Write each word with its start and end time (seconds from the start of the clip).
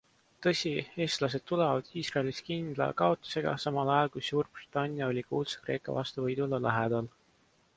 Tõsi, 0.43 0.69
eestlased 1.03 1.43
tulevad 1.51 1.91
Iisraelist 2.01 2.43
kindla 2.47 2.87
kaotusega, 3.01 3.53
samal 3.65 3.93
ajal 3.97 4.09
kui 4.15 4.25
Suurbritannia 4.29 5.11
oli 5.13 5.25
kuulsa 5.29 5.63
Kreeka 5.67 5.99
vastu 5.99 6.25
võidule 6.29 6.63
lähedal. 6.69 7.13